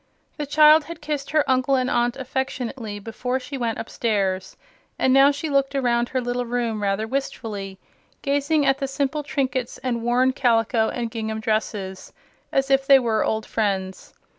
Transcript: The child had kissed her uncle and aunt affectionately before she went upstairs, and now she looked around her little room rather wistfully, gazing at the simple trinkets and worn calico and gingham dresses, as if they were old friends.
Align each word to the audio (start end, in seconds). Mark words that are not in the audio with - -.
The 0.37 0.47
child 0.47 0.85
had 0.85 0.99
kissed 0.99 1.29
her 1.29 1.47
uncle 1.47 1.75
and 1.75 1.87
aunt 1.87 2.17
affectionately 2.17 2.97
before 2.97 3.39
she 3.39 3.55
went 3.55 3.77
upstairs, 3.77 4.57
and 4.97 5.13
now 5.13 5.29
she 5.29 5.47
looked 5.47 5.75
around 5.75 6.09
her 6.09 6.19
little 6.19 6.43
room 6.47 6.81
rather 6.81 7.05
wistfully, 7.05 7.77
gazing 8.23 8.65
at 8.65 8.79
the 8.79 8.87
simple 8.87 9.21
trinkets 9.21 9.77
and 9.83 10.01
worn 10.01 10.33
calico 10.33 10.89
and 10.89 11.11
gingham 11.11 11.39
dresses, 11.39 12.13
as 12.51 12.71
if 12.71 12.87
they 12.87 12.97
were 12.97 13.23
old 13.23 13.45
friends. 13.45 14.15